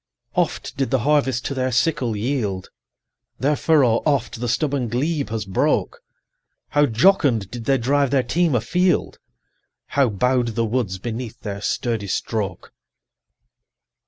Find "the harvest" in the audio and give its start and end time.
0.89-1.45